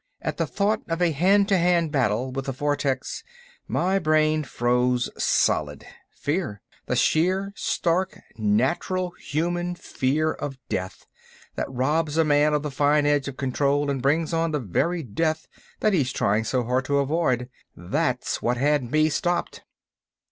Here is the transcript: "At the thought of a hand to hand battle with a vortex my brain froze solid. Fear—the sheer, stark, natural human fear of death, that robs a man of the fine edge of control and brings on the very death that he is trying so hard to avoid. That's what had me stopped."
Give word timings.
"At 0.19 0.37
the 0.37 0.47
thought 0.47 0.81
of 0.89 0.99
a 0.99 1.11
hand 1.11 1.47
to 1.49 1.59
hand 1.59 1.91
battle 1.91 2.31
with 2.31 2.47
a 2.49 2.51
vortex 2.51 3.23
my 3.67 3.99
brain 3.99 4.43
froze 4.43 5.11
solid. 5.15 5.85
Fear—the 6.09 6.95
sheer, 6.95 7.53
stark, 7.55 8.19
natural 8.35 9.11
human 9.19 9.75
fear 9.75 10.31
of 10.33 10.57
death, 10.69 11.05
that 11.53 11.69
robs 11.71 12.17
a 12.17 12.23
man 12.25 12.55
of 12.55 12.63
the 12.63 12.71
fine 12.71 13.05
edge 13.05 13.27
of 13.27 13.37
control 13.37 13.91
and 13.91 14.01
brings 14.01 14.33
on 14.33 14.49
the 14.49 14.59
very 14.59 15.03
death 15.03 15.47
that 15.81 15.93
he 15.93 16.01
is 16.01 16.11
trying 16.11 16.45
so 16.45 16.63
hard 16.63 16.85
to 16.85 16.97
avoid. 16.97 17.47
That's 17.77 18.41
what 18.41 18.57
had 18.57 18.89
me 18.91 19.07
stopped." 19.09 19.61